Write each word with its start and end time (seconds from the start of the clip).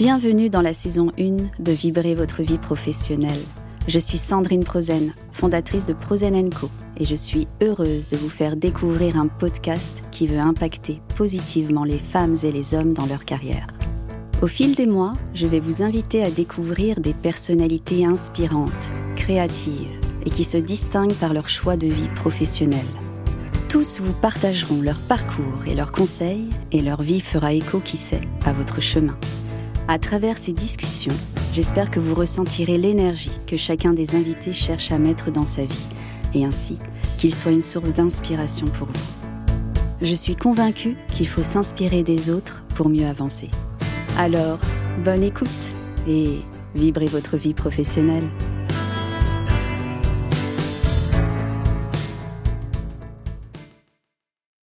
Bienvenue 0.00 0.48
dans 0.48 0.62
la 0.62 0.72
saison 0.72 1.12
1 1.18 1.62
de 1.62 1.72
Vibrer 1.72 2.14
votre 2.14 2.42
vie 2.42 2.56
professionnelle. 2.56 3.42
Je 3.86 3.98
suis 3.98 4.16
Sandrine 4.16 4.64
Prozen, 4.64 5.12
fondatrice 5.30 5.84
de 5.84 5.92
Prozen 5.92 6.48
Co. 6.48 6.70
et 6.96 7.04
je 7.04 7.14
suis 7.14 7.46
heureuse 7.62 8.08
de 8.08 8.16
vous 8.16 8.30
faire 8.30 8.56
découvrir 8.56 9.18
un 9.18 9.26
podcast 9.26 10.02
qui 10.10 10.26
veut 10.26 10.38
impacter 10.38 11.02
positivement 11.18 11.84
les 11.84 11.98
femmes 11.98 12.38
et 12.42 12.50
les 12.50 12.72
hommes 12.72 12.94
dans 12.94 13.04
leur 13.04 13.26
carrière. 13.26 13.66
Au 14.40 14.46
fil 14.46 14.74
des 14.74 14.86
mois, 14.86 15.12
je 15.34 15.46
vais 15.46 15.60
vous 15.60 15.82
inviter 15.82 16.24
à 16.24 16.30
découvrir 16.30 16.98
des 16.98 17.12
personnalités 17.12 18.06
inspirantes, 18.06 18.90
créatives 19.16 20.00
et 20.24 20.30
qui 20.30 20.44
se 20.44 20.56
distinguent 20.56 21.12
par 21.12 21.34
leur 21.34 21.50
choix 21.50 21.76
de 21.76 21.88
vie 21.88 22.08
professionnelle. 22.14 22.80
Tous 23.68 24.00
vous 24.00 24.14
partageront 24.14 24.80
leur 24.80 24.98
parcours 24.98 25.66
et 25.66 25.74
leurs 25.74 25.92
conseils 25.92 26.48
et 26.72 26.80
leur 26.80 27.02
vie 27.02 27.20
fera 27.20 27.52
écho, 27.52 27.80
qui 27.80 27.98
sait, 27.98 28.22
à 28.46 28.54
votre 28.54 28.80
chemin. 28.80 29.18
À 29.90 29.98
travers 29.98 30.38
ces 30.38 30.52
discussions, 30.52 31.16
j'espère 31.52 31.90
que 31.90 31.98
vous 31.98 32.14
ressentirez 32.14 32.78
l'énergie 32.78 33.32
que 33.48 33.56
chacun 33.56 33.92
des 33.92 34.14
invités 34.14 34.52
cherche 34.52 34.92
à 34.92 35.00
mettre 35.00 35.32
dans 35.32 35.44
sa 35.44 35.64
vie, 35.64 35.86
et 36.32 36.44
ainsi 36.44 36.78
qu'il 37.18 37.34
soit 37.34 37.50
une 37.50 37.60
source 37.60 37.92
d'inspiration 37.92 38.68
pour 38.68 38.86
vous. 38.86 39.56
Je 40.00 40.14
suis 40.14 40.36
convaincue 40.36 40.96
qu'il 41.12 41.26
faut 41.26 41.42
s'inspirer 41.42 42.04
des 42.04 42.30
autres 42.30 42.62
pour 42.76 42.88
mieux 42.88 43.04
avancer. 43.04 43.50
Alors, 44.16 44.60
bonne 45.04 45.24
écoute 45.24 45.48
et 46.06 46.38
vibrez 46.76 47.08
votre 47.08 47.36
vie 47.36 47.52
professionnelle. 47.52 48.28